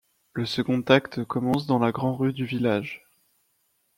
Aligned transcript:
Le 0.33 0.47
second 0.47 0.81
acte 0.87 1.23
commence 1.25 1.67
dans 1.67 1.77
la 1.77 1.91
grand 1.91 2.15
rue 2.17 2.33
du 2.33 2.43
village. 2.43 3.05